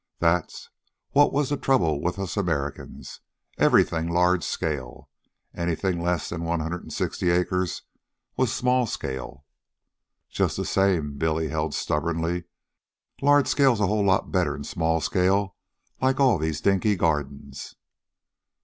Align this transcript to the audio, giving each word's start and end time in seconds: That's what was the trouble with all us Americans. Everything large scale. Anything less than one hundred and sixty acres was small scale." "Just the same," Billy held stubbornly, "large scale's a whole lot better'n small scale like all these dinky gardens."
That's 0.17 0.71
what 1.11 1.31
was 1.31 1.51
the 1.51 1.57
trouble 1.57 2.01
with 2.01 2.17
all 2.17 2.23
us 2.23 2.35
Americans. 2.35 3.19
Everything 3.59 4.09
large 4.09 4.43
scale. 4.43 5.11
Anything 5.53 6.01
less 6.01 6.27
than 6.29 6.43
one 6.43 6.59
hundred 6.59 6.81
and 6.81 6.91
sixty 6.91 7.29
acres 7.29 7.83
was 8.35 8.51
small 8.51 8.87
scale." 8.87 9.45
"Just 10.27 10.57
the 10.57 10.65
same," 10.65 11.19
Billy 11.19 11.49
held 11.49 11.75
stubbornly, 11.75 12.45
"large 13.21 13.45
scale's 13.47 13.79
a 13.79 13.85
whole 13.85 14.03
lot 14.03 14.31
better'n 14.31 14.63
small 14.63 15.01
scale 15.01 15.55
like 16.01 16.19
all 16.19 16.39
these 16.39 16.61
dinky 16.61 16.95
gardens." 16.95 17.75